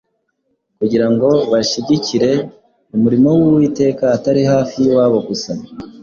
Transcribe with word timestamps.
kugira 0.79 1.07
ngo 1.13 1.29
bashigikire 1.51 2.31
umurimo 2.95 3.29
w’Uwiteka 3.37 4.03
atari 4.15 4.41
hafi 4.51 4.73
y’iwabo 4.83 5.17
gusa 5.27 5.51